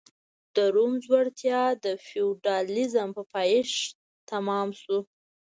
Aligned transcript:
د 0.55 0.57
روم 0.75 0.93
ځوړتیا 1.05 1.61
د 1.85 1.85
فیوډالېزم 2.05 3.09
په 3.17 3.23
پایښت 3.33 3.83
تمام 4.31 4.67
شو. 4.81 4.97